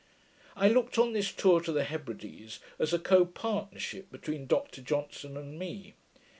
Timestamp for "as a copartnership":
2.79-4.09